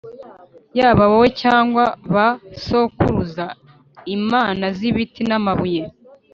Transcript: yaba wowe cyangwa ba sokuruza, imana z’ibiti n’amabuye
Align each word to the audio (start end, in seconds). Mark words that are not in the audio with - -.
yaba 0.79 1.03
wowe 1.11 1.27
cyangwa 1.41 1.83
ba 2.13 2.27
sokuruza, 2.65 3.45
imana 4.17 4.65
z’ibiti 4.77 5.21
n’amabuye 5.29 5.83